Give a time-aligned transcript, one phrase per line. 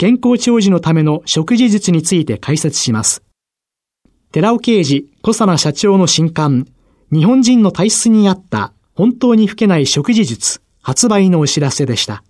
[0.00, 3.24] 健康長寿のための食事術について解説します。
[4.30, 6.68] 寺尾啓二、小佐奈社長の新刊、
[7.10, 12.22] 日本人の体質に合った本当に老けない食事術発売のお知らせでした。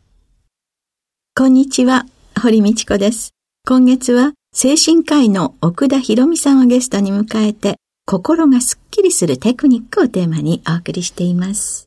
[1.36, 2.06] こんにちは、
[2.40, 3.34] 堀道子です。
[3.66, 11.86] 今月は精神科医の奥田博美さんをゲストに迎えて、心がすっきりするテクニックをテーマにお送りしています。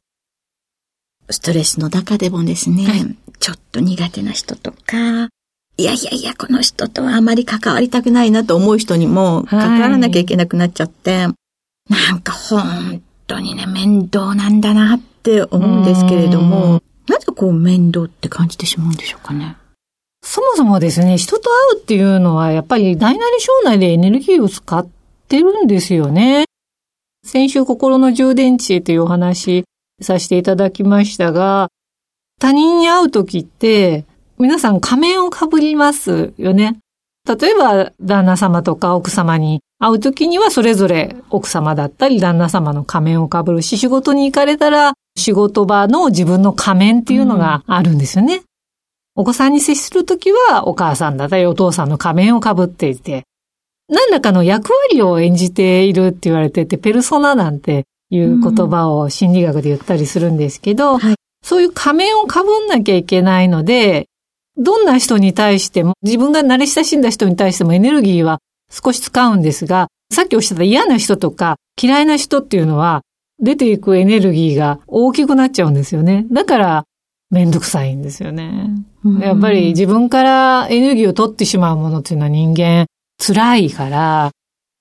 [1.31, 5.29] ストレスの中でもですね、はい、ちょっと苦手な人とか、
[5.77, 11.33] いやいやいや、この人とはあまり関わりたくないなと思う人にも関わらなきゃいけなくなっちゃって、は
[11.89, 19.57] い、なんか本当にね、面倒なんだなって思うんですけれども、なぜこう面倒って感じてしまうんでしょうかね。
[20.23, 24.87] そもそもですね、人と会うっていうのは、やっぱり大なり小内でエネルギーを使っ
[25.27, 26.45] てるんですよね。
[27.25, 29.63] 先週心の充電池というお話
[30.01, 31.69] させていただきましたが、
[32.39, 34.05] 他人に会うときって、
[34.41, 36.79] 皆さん仮面をかぶりますよね。
[37.27, 48.37] 例えば、旦那様とか奥様に会うときにはそれぞれ奥様だったり旦那様の仮面をかぶるし、仕事に行かれたら仕事場の自分の仮面っていうのがあるんですよね。
[48.37, 48.41] うん、
[49.17, 53.25] お子さんに接するときはお母さんだったりお父さんの仮面をかぶっていて、
[53.89, 64.07] 何らかの役割を演じているって言われてて、ペルソナなんていう言葉を心理学で言ったりするんですけど、うんはい、そういう仮面をかぶんなきゃいけないので、
[64.61, 68.39] どんな人に対しても、自分が慣れ親しんだ人に対してもエネルギーは
[68.71, 73.01] 少し使うんですが、さっきおっしゃった嫌な人とか嫌いな人っていうのは、
[73.39, 76.25] 出ていくエネルギーが大きくなっちゃうんですよね。
[76.31, 76.83] だから、
[77.31, 78.69] めんどくさいんですよね。
[79.19, 82.85] やっぱり自分からエネルギーを取ってしまうものっていうのは人間
[83.17, 84.31] 辛いから、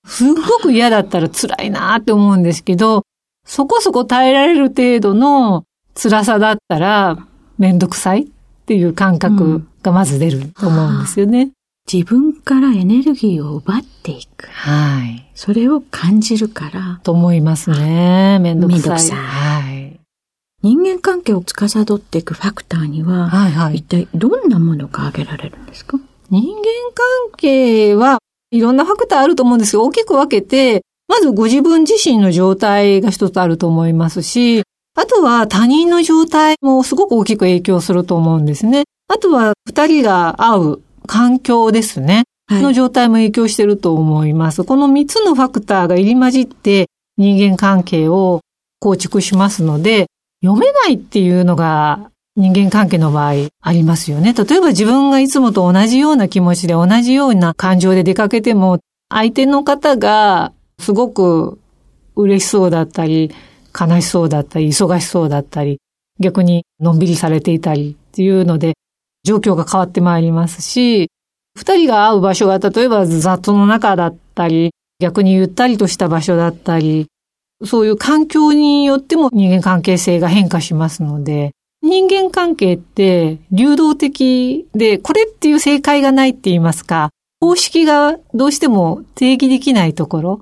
[0.05, 3.03] すっごく嫌だったら辛いなって思うんですけど、
[3.45, 5.63] そこそこ耐えられる程度の
[5.95, 7.17] 辛さだったら
[7.57, 8.27] めんどくさいっ
[8.71, 11.51] ていう感覚がまず出ると思うんですよね。
[11.91, 14.47] 自分からエネルギーを奪っていく。
[14.47, 15.29] はい。
[15.35, 17.01] それを感じるから。
[17.03, 18.39] と思いますね。
[18.39, 18.81] めんどくさい。
[18.81, 19.17] めんどくさい。
[19.17, 19.99] はい。
[20.61, 25.99] 人間関係を司っていくファクターには、はいはい、一体どんなものが挙げられるんですか？
[26.29, 28.19] 人間関係は
[28.51, 34.63] いろんなファクターあると思うんですけど、大きく分けて、まずご自分自身の状態が一つあると思いますし、
[34.95, 38.83] あとは他人の状態もすごく大きく影響すると思うんですね。
[39.07, 42.23] あとは二人が会う環境ですね。
[42.59, 44.63] の状態も影響してると思います。
[44.63, 46.87] この三つのファクターが入り混じって
[47.17, 48.41] 人間関係を
[48.79, 50.07] 構築しますので、
[50.43, 54.33] 読めないっていうのが人間関係の場合ありますよね。
[54.33, 58.79] 例えば自分がいつもと同じような気持ちで同じような感情で出かけても、
[59.09, 61.59] 相手の方がすごく
[62.15, 63.31] 嬉しそうだったり、
[63.77, 65.79] 悲しそうだったり、忙しそうだったり、
[66.19, 68.73] 逆にのんびりされていたりっていうので、
[69.23, 71.09] 状況が変わってまいりますし、
[71.55, 77.07] 二人が会う場所が例えば雑踏の中だったり、逆にゆったりとした場所だったり、
[77.63, 81.51] そういう環境によっても人間関係性が変化しますので、
[81.83, 87.09] 人間関係って流動的で、これっていう正解がないって言いますか、
[87.39, 90.41] 方式がどうしても定義できないところ、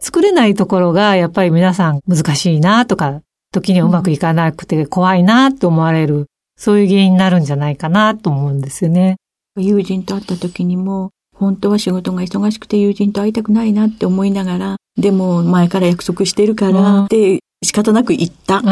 [0.00, 3.20] 作れないところがやっぱり皆さん難しいなとか、
[3.52, 6.26] 時にはうまくいかなくて怖いなと思われる
[6.56, 9.16] そういう原因になるんじゃないかなと思うんですよね。
[9.58, 18.62] 友人と会った時にも、本当は仕事が忙しくて友人と会いたくないなって思いながら、でも前から約束してるからって仕方なく言った。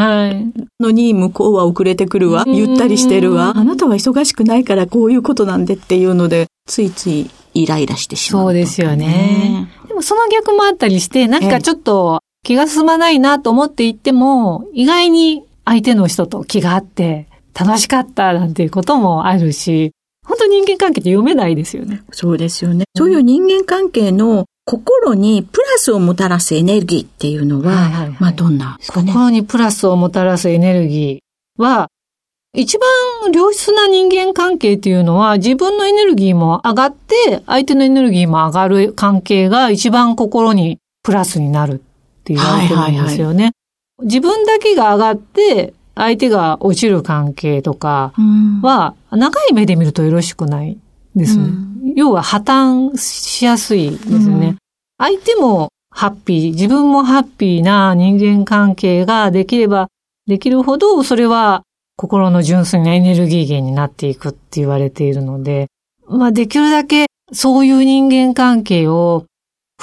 [0.80, 9.68] のに向こうは遅れてくるわ、ゆったりしてるわ、あなたは忙しくないからこういうことなんでっていうので、ついついイライラしてしまう、そうですよね。
[10.04, 17.26] その逆もあったりして、なんかちょっと気が進まないなと思って言っても、意外に相手の人と気があって、
[17.58, 19.92] 楽しかったなんていうこともあるし、
[20.26, 22.02] 本本当人間関係って読めないですよね。
[22.10, 22.86] そうですよね。
[22.96, 28.84] そういう人間関係の心にプラスをもたらすエネルギーっていうのは、はいはいはい、まあどんなね？
[29.12, 31.88] 心にプラスをもたらすエネルギーは、
[32.54, 41.76] 一番良質な人間関係っていうのは自分のエネルギーも上がって相手のエネルギーも上がる関係が一番心にプラスになるっ
[42.22, 43.44] て言われてるんですよね。
[43.44, 43.52] はいはい
[43.98, 48.12] はい、自分だけが上がって相手が落ちる関係とか
[48.62, 50.78] は長い目で見るとよろしくない
[51.16, 51.44] ですね。
[51.44, 54.46] うん、要は破綻しやすいですね。
[54.48, 54.58] うん、
[54.98, 59.88] 相手もハッピー、自分もハッピーな人間関係ができれば
[60.26, 61.62] できるほどそれは
[61.96, 65.68] 心の純粋なエネルギー源になっていくって言われているので、
[66.06, 69.26] まあできるだけそういう人間関係を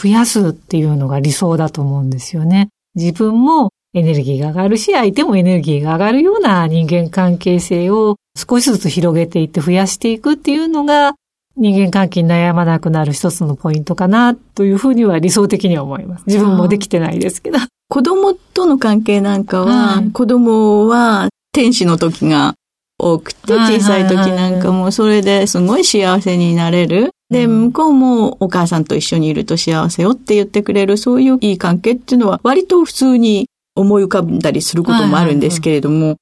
[0.02, 2.69] 増やすっていうのが理想だと思うんですよね。
[2.96, 11.13] 自分もエネルギーが上がるし、相手もエネルギーが上がるような人間関係性を少しずつ広げていって増やしていくっていうのが
[11.58, 16.24] 人間関係に悩まなくなる一つのポイントかなというふうには理想的には思います。
[16.28, 17.60] 自分もできてないですけど。
[17.90, 22.56] 子供との関係なんかは、はい、子供は天使の時が
[22.98, 27.12] 多くて、小さい時なんかもそれですごい幸せになれる。
[27.30, 36.18] で、向こうもお母さんと一緒にいると幸せよって言ってくれる、そういういい関係っていうのは割と普通に思い浮かんだりすることもあるんですけれども、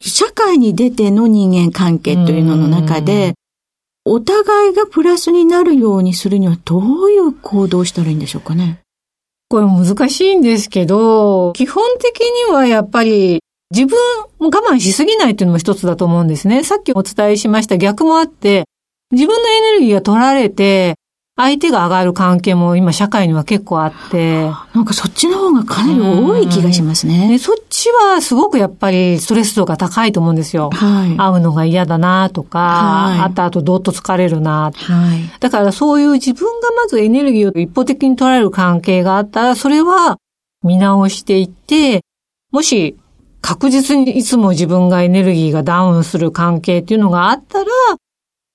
[0.00, 3.34] 社会に出ての人間関係というのの中で、
[4.04, 8.80] お互いがプラスになるようにするにはどういう行動をしたらいいんでしょうかね？
[9.48, 13.40] これ難しいんですけど、基本的にはやっぱり
[13.74, 13.98] 自分
[14.38, 16.62] も我慢しすぎないっていうのも一つだと思うんですね。
[16.62, 18.64] さっきお伝えしました逆もあって、
[19.10, 20.94] 自分のエネルギーが取られて、
[21.36, 24.42] 相手が上がる関係も今社会には結構あって。
[24.72, 27.28] なんかそっちの方がかなり多い気がしますね。
[27.28, 30.70] でそっちはすごくやっぱりストレス度が高いと思うんですよ。
[30.70, 40.18] はい、会うのが嫌だなとか、はい、会った後どっと疲れるな、はい、だからそういう自分がまずエネルギーを一方的に取られる関係があったら、それは
[40.62, 42.02] 見直していって、
[42.52, 42.96] もし
[43.44, 47.66] 確実にいつも自分がエネルギーがダウンする関係っていうのがあったら、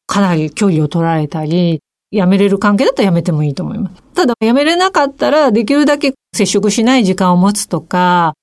[0.07, 4.01] かなり距離を取られたり、やめれる関係だったらやめてもいいと思います。
[4.15, 8.33] ただ、やめれなかったら、できるだけ接触しない時間を持つとか、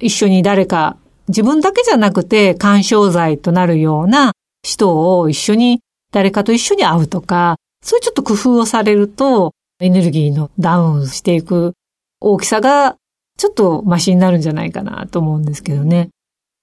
[0.00, 0.96] 一緒に誰か、
[1.28, 4.32] 自分だけじゃなくて、干渉剤となるような
[4.64, 5.80] 人を一緒に、
[6.12, 7.54] 誰かと一緒に会うとか、
[7.84, 11.74] そういうちょっと工夫をされると、エネルギーのダウンしていく
[12.18, 12.96] 大きさが
[13.38, 16.10] ちょっとマシになるんじゃないかなと思うんですけどね。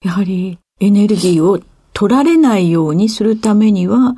[0.04, 1.60] やはりエネルギーを
[1.94, 4.16] 取られないようにするためには、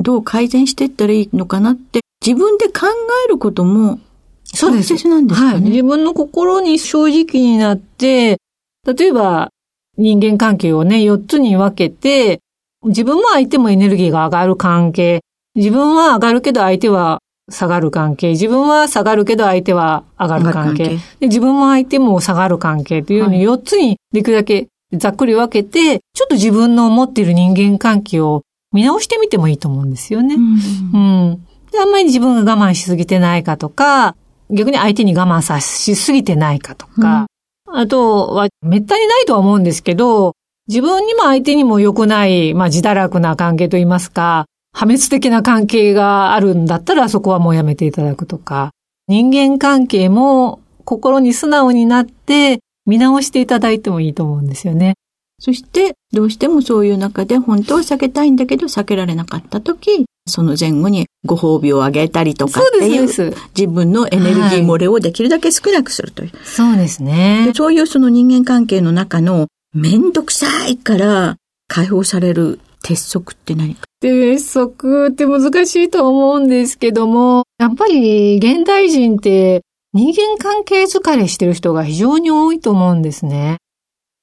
[0.00, 2.86] どう改善していったらいいのかなって自分で考
[3.26, 3.98] えることも
[4.44, 4.94] そうです。
[4.94, 5.62] 大切なんですかね、はい。
[5.62, 8.38] 自分の心に正直になって、
[8.86, 9.50] 例えば
[9.98, 12.40] 人間関係をね、4つに分けて、
[12.84, 15.22] 自分も相手もエネルギーが上がる関係、
[15.56, 17.20] 自分は上がるけど相手は
[17.50, 18.30] 下がる関係。
[18.30, 20.98] 自分は下がるけど相手は上がる関係。
[21.20, 30.36] で自分も相手も下がる関係というように4つにできるだけざっくり分けて、ちょっと自分の持っている人間関係を見直してみてもいいと思うんですよね。
[30.36, 30.50] うん、
[30.92, 31.46] うん。
[31.72, 34.16] で、あんまり自分が我慢しすぎてないかとか、
[34.50, 37.26] 逆に相手に我慢さしすぎてないかとか、
[37.66, 40.34] うん、あとは、めったにないとは思うんですけど、
[40.68, 48.72] 自分にも相手にも良くない、まあ、自堕落な関係といいますか、破滅的な関係があるんだったらそこはもうやめていただくとか、
[49.08, 54.92] 人間関係も心に素直になって見直していただいてもいいと思うんですよね。
[55.38, 66.36] そして、どうしてもそういう中で本当は避けたいんだけど避けられなかった時、その前後にご褒美をあげたりとかっていう、自分のエネルギー漏れをできるだけ少なくするという。
[66.36, 67.50] はい、そうですね。
[67.54, 73.85] そういうその人間関係の中のめんどくさいから解放される鉄則って何か？
[74.06, 83.56] 鉄則って難しいと思うんですけども、やっぱり現代人って人間関係疲れしてる人が非常に多いと思うんですね。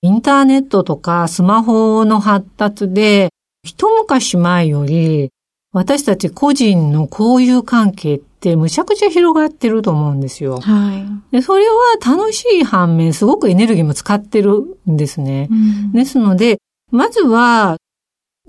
[0.01, 3.29] インターネットとかスマホの発達で、
[3.63, 5.31] 一昔前より
[5.73, 10.59] 私たち個人の交友関係ってむちゃくちゃ広がってると思うんですよ。
[10.59, 11.35] はい。
[11.35, 11.73] で、それは
[12.05, 15.49] 楽しい反面すごくエネルギーも使ってるんですね。
[15.51, 16.59] うん、ですので、
[16.91, 17.77] まずは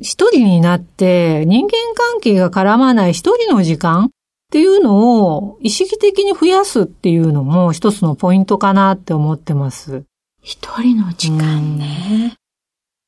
[0.00, 4.08] 一人になって人間関係が絡まない一人の時間っ
[4.50, 10.04] ていうのを意識的に増やすっていうのも一つのポイントかなって思ってます。
[10.42, 12.34] 一人の時間ね。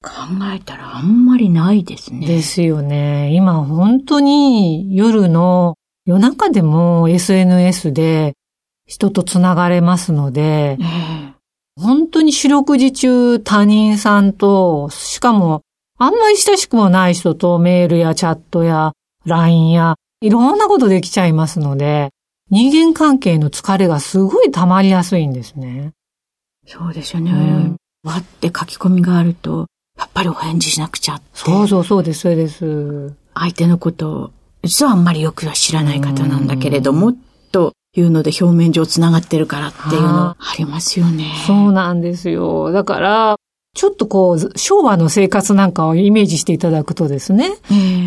[0.02, 0.12] 考
[0.54, 2.26] えたらあんまりないですね。
[2.26, 3.32] ですよね。
[3.34, 5.74] 今本当に夜の
[6.04, 8.34] 夜中でも SNS で
[8.86, 10.78] 人と繋がれますので、
[11.76, 15.62] 本当に四六時中他人さんと、しかも
[15.98, 18.92] あんまり親しくもない人とメールやチャットや
[19.24, 22.10] LINE やいろんなことできちゃいますので、
[22.50, 25.92] 人間関係の疲れがすごい溜まりやすいんですね。
[26.66, 27.32] そうですよね。
[27.32, 29.66] うん、わって書き込みがあると、
[29.98, 31.26] やっぱりお返事しなくちゃって。
[31.34, 33.14] そうそうそうです、そうです。
[33.34, 34.30] 相手のことを、
[34.62, 37.14] 実はあんまりよくは知らない方なんだけれども、
[37.52, 41.32] というので表面上つながってるからっていうのありますよね。
[41.46, 42.72] そうなんですよ。
[42.72, 43.36] だから、
[43.76, 47.50] ちょっとこう、昭和の生活なんかをイメージしていただくとですね、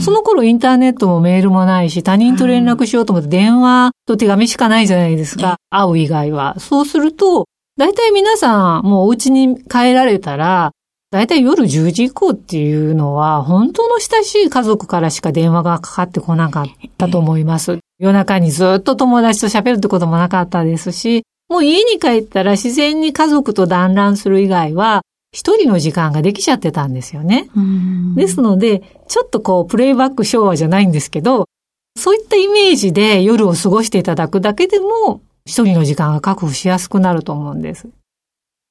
[0.02, 6.60] その頃インターネットもメールもないし、他人と連絡しようと思って電話と手紙しかないじゃないですか、会う以外は。
[6.60, 7.46] そうすると、
[7.78, 10.72] 大体皆さんもうお家に帰られたら、
[11.12, 16.66] 大体夜10時以降っていうのは、本当の親しい家族からしか電話がかかってこなかっ
[16.98, 17.78] たと思います。
[18.00, 27.50] 夜中にずっと友達と喋るってこともなかったですし、もう家に帰ったら自然に家族と団らんする以外は、一人の時間ができちゃってたんですよね。
[28.16, 31.48] ですので、ちょっとこう、プレイバック昭和じゃないんですけど、
[31.98, 37.88] そういったイメージで夜を過ごしていただくだけでも、一人の時間が確保しやすくなると思うんです。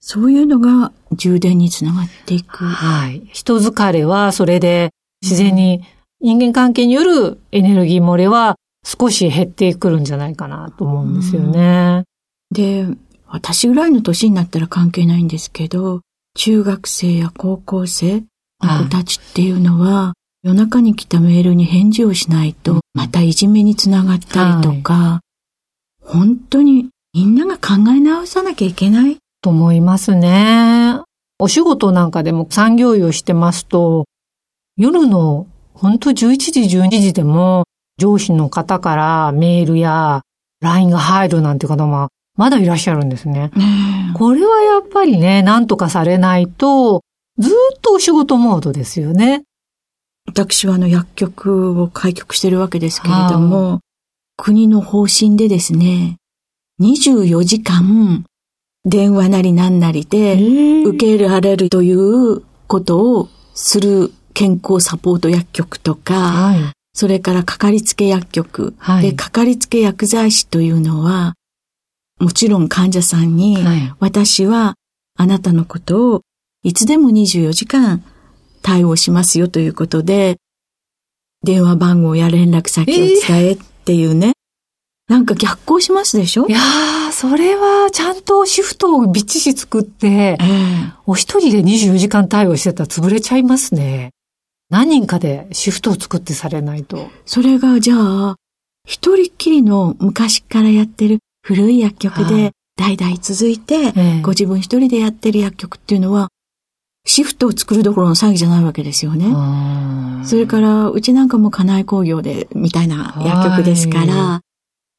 [0.00, 2.64] そういうのが充電につながっていく。
[2.64, 3.22] はい。
[3.32, 4.90] 人疲れはそれで
[5.22, 5.82] 自然に
[6.20, 12.04] 人間関係によるエネルギー漏れは少し減ってくるんじゃないかなと思うんですよね。
[12.52, 12.86] で、
[13.26, 16.00] 私ぐらいの年になったら関係ないんですけど、
[16.38, 18.22] 中学生や高校生
[18.62, 20.14] の子たちっていうのは、は
[20.44, 25.22] い、夜中に来たメールに返事をしないと、またいじめにつながったりとか、は
[26.00, 31.00] い、本当にみんなが考え直さなきゃいけないと思いますね。
[31.40, 34.04] お仕事なんかでも産業医をしてますと、
[34.76, 37.64] 夜の本当11時12時でも
[37.98, 40.22] 上司の方からメールや
[40.60, 43.50] LINE が入るなんて方もまだいらっしゃるんですね。
[44.14, 47.02] これはやっぱりね、なんとかされないと、
[47.36, 49.42] ずっとお仕事モードですよね。
[50.26, 53.80] 私はあの薬局を開局してるわけですけれども、
[54.36, 56.16] 国の方針でですね、
[56.80, 58.24] 24時間
[58.84, 60.38] 電話なりなんなりで
[60.86, 66.58] 受けられるということをする健康サポート薬局とか、はい、
[66.92, 71.34] それからかかりつけ薬局、はい、で、かかりつけ薬剤師というのは、
[72.18, 74.74] もちろん患者さんに、はい、私は
[75.16, 76.22] あなたのことを
[76.62, 78.02] いつでも24時間
[78.62, 80.36] 対応しますよということで、
[81.44, 84.32] 電話番号や連絡先を伝えっていうね、
[85.08, 86.46] なんか逆行しますでしょ？
[86.48, 94.10] いやー、それはちゃんとシフトをびっちし作って、えー、お一人で24時間対応してたら潰れちゃいますね。
[94.68, 97.08] 何人かでシフトを作ってされないと。
[97.24, 98.36] それがじゃあ、
[98.84, 106.28] 一人っきりの昔からやってる古い薬局で代々続いて、えー、ご自分一人でやってる薬局っていうのは、
[107.06, 109.24] シフトを作るどころの詐欺じゃないわけですよね。
[110.26, 114.42] それから、うちなんかも家内工業で、みたいな薬局ですから、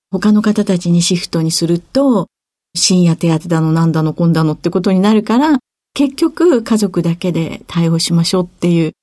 [0.09, 2.29] 他の方たちにシフトにすると、
[2.75, 5.59] 深夜手当だのなんだのこんだのってことになるから、
[5.93, 8.93] 結局家族だけで対応しましょうっていう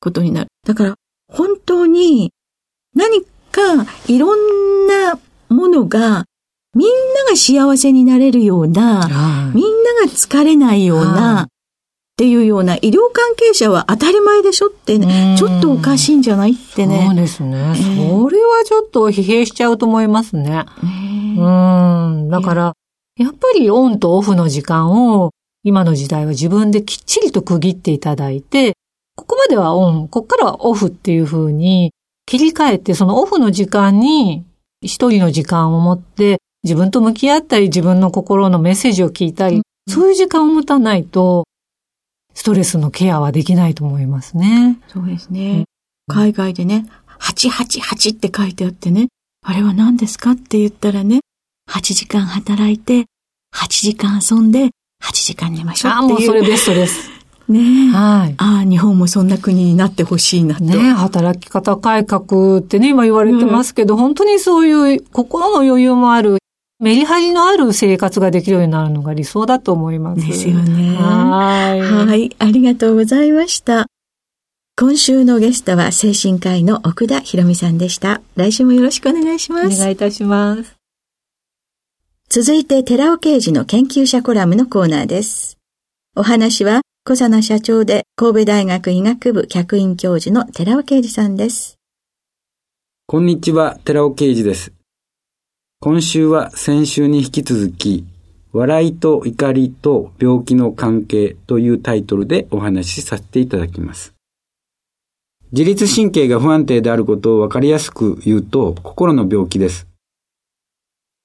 [0.00, 0.48] ことになる。
[0.66, 0.94] だから
[1.32, 2.32] 本当に
[2.96, 6.24] 何かいろんなものが
[6.74, 11.46] みんなが幸せになれるような、みんなが疲れないような、っ
[12.16, 17.06] ていうような医療関係者は当たり前でしょってね、ちょっとおかしいんじゃないってね。
[17.06, 17.56] そうですね。
[17.56, 20.66] えー、それはちょっと疲弊しちゃうと思いますね。
[20.82, 22.28] えー、うん。
[22.28, 22.72] だから、
[23.16, 25.30] やっぱりオンとオフの時間を
[25.62, 28.74] 今の時代は自分できっちりと区切っていただいて、
[29.16, 31.94] ここまではオン、ここからはオフっていう風に
[32.26, 34.44] 切り替えて、そのオフの時間に
[34.82, 41.44] 一人の時間を持って自分と向き合ったり自分の心のメッセージを聞いたり、そういう時間を持たないと、
[42.34, 44.78] ストレスのケアはできないと思いますね。
[44.88, 45.64] そうですね。
[46.08, 46.86] 海外でね、
[47.20, 49.08] 888って書いてあってね、
[49.42, 51.20] あれは何ですかって言ったらね、
[51.70, 53.06] 8時間働いて、
[53.54, 54.70] 8時間遊んで、8
[55.12, 56.04] 時間寝ましょうっていう。
[56.04, 57.10] あ、もうそれベストです。
[57.48, 57.90] ねえ。
[57.90, 58.34] はい。
[58.36, 60.64] ああ、日本もそんな国になってほしいなと。
[60.64, 66.38] ね働き方改革ってね、今言われてますけど、うん、本当にそういう心の余裕もある
[66.80, 70.26] メリハリのある生活ができるようになるのが理想だと思います。
[70.26, 70.96] ですよね。
[70.96, 71.80] はい。
[71.80, 72.34] はい。
[72.38, 73.86] ありがとうございました。
[74.78, 78.22] 今週のゲストは精神科医の奥田博美さんでした。
[78.34, 79.76] 来週もよろしくお願いします。
[79.76, 80.76] お願いいたします。
[82.30, 85.58] 続いて、寺尾刑事の研究者コラムのコーナーです。
[86.16, 91.76] お話は、小佐奈社長で神戸大学医学部客員教授の寺尾啓二さんです。
[93.06, 94.79] こんにちは、寺尾啓二です。
[95.82, 98.04] 今週は先週に引き続き、
[98.52, 104.12] 笑いと怒りと病気の関係というタイトルでお話しさせていただきます。
[105.52, 109.86] 自律神経が不安定であることをわかりやすく言うと、心の病気です。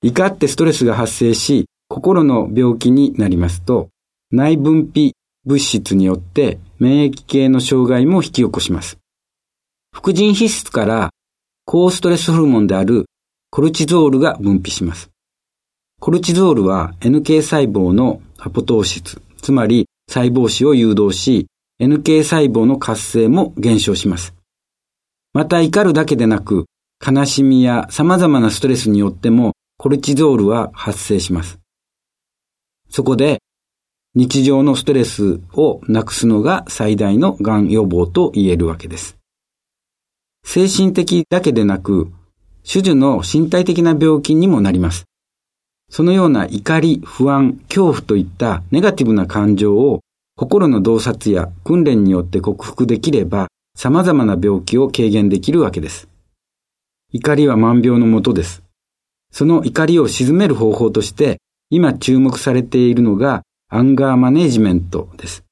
[0.01, 3.89] 怒ってストレスが発生し、心の病気になりますと、
[4.31, 5.11] 内分泌
[5.45, 8.99] 物質によって免疫系の障害も引き起こします。
[9.91, 11.09] 副腎皮質から
[11.65, 13.07] 高ストレスホルモンである
[13.49, 15.09] コルチゾールが分泌します。
[15.99, 21.47] コルチゾールは NK 細胞のアポトーシス、つまり細胞死を誘導し、
[21.79, 24.33] NK 細胞の活性も減少します。
[25.33, 26.65] また怒るだけでなく、
[27.05, 31.59] 悲しみや様々なストレスによってもコルチゾールは発生します。
[32.89, 33.41] そこで、
[34.13, 39.17] 日常のストレスをなくすのが最大のがん予防と言えるわけです。
[40.45, 42.13] 精神的だけでなく、
[42.67, 45.05] 種々の身体的な病気にもなります。
[45.89, 50.01] そのような怒り、不安、恐怖といったネガティブな感情を
[50.35, 56.07] 心の洞察や訓練によって克服できれば、様々な病気を軽減できるわけです。
[57.13, 58.63] 怒りは万病のもとです。
[59.31, 61.37] その怒りを鎮める方法として、
[61.69, 65.43] 今注目されているのがアンガーマネジメントです。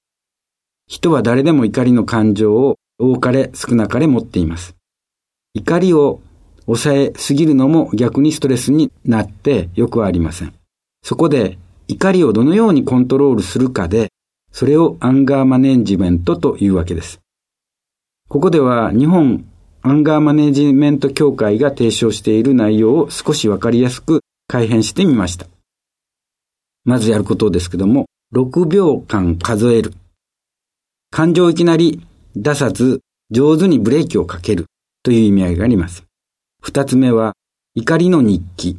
[0.88, 4.76] 人は誰でも怒りの感情を多かれ少なかれ持っています。
[5.54, 6.22] 怒りを
[6.66, 10.54] 抑えすぎるのも逆にストレスになってよくありません。
[11.04, 14.10] そこで怒りをどのようにコントロールするかで
[14.52, 17.20] それをアンガーマネジメントというわけです。
[18.30, 19.46] ここでは日本
[19.82, 25.48] アンガーマネジメント協会が提唱している内容を少しわかりやすく改変してみました。
[26.86, 29.94] まずやることですけども、6秒間数える。
[31.12, 32.06] 感情をいきなり
[32.36, 34.68] 出さず上手にブレーキをかける
[35.04, 36.04] という意味合いがあります。
[36.66, 37.34] 二つ目は、
[37.76, 38.78] 怒りの日記。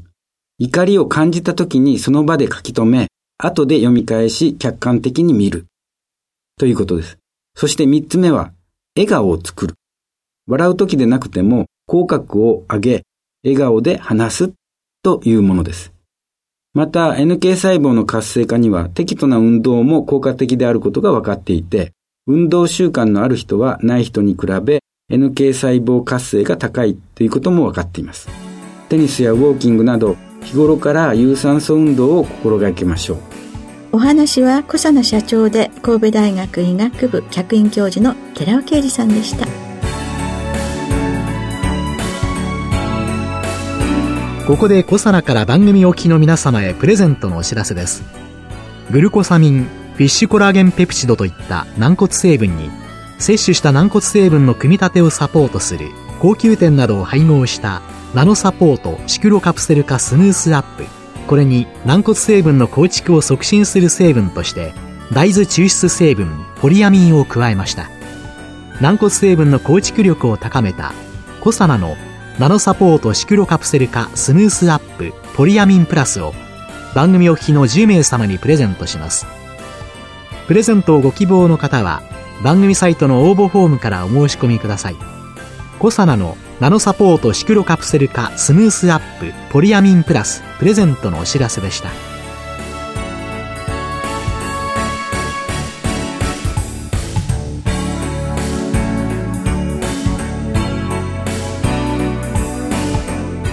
[0.58, 5.66] 怒りを感じた時にその場で書き留め、後で読み返し客観的に見る。
[6.58, 7.18] ということです。
[7.54, 8.52] そして三つ目は、
[8.96, 9.74] 笑顔を作る。
[10.46, 13.02] 笑う時でなくても、口角を上げ、
[13.44, 14.52] 笑顔で話す
[15.02, 15.92] というものです。
[16.72, 21.92] また、NK 細胞の活性化には適度な運動も効果的であることが分かっていて、
[22.26, 24.80] 運動習慣のある人はない人に比べ、
[25.14, 28.28] NK 細胞活性が高いということも分かっています。
[28.88, 33.18] テニスやウォーキングなど日頃から有酸素運動を心がけましょう。
[33.92, 39.46] お話は小佐奈社長で神戸大学医学部客員教授の寺尾啓二さんでした。
[44.46, 48.02] ここで小佐奈から番組お聞きの皆様へプレゼントのお知らせです。
[48.90, 52.68] グルコサミンフィッシュコラーゲンペプチドといった軟骨成分に
[53.18, 55.90] 摂取した軟骨成分の組み立てをサポートする。
[56.20, 57.82] 高級店などを配合した
[58.14, 60.84] ナノサポートシクロカプセル化スムースアップ。
[61.26, 64.74] これに軟骨成分の構築を促進する成分として
[65.12, 66.28] 大豆抽出成分
[66.60, 67.88] ポリアミンを加えました。
[68.80, 70.92] 軟骨成分の構築力を高めた
[71.40, 71.96] コサナの
[72.38, 76.34] ナノサポートシクロカプセル化スムースアップポリアミンプラスを
[76.94, 79.26] 番組お聞きの10名様にプレゼントします。
[80.46, 82.02] プレゼントをご希望の方は
[82.42, 84.96] 番組サイトの応募フォームからお申し込みください。
[85.78, 91.90] コサナのナノサポートシクロカプセル化スムースアップポリアミンプラスプレゼントのお知らせでした。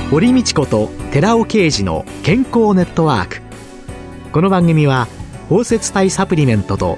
[0.10, 3.41] 堀道子と寺尾啓二の健康ネットワーク。
[4.34, 5.08] この番組は
[5.48, 6.98] 包摂体サプリメントと